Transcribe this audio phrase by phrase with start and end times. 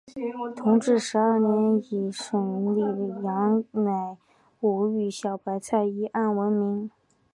[0.55, 2.81] 同治十二年以审理
[3.23, 4.17] 杨乃
[4.61, 6.89] 武与小白菜一案闻名。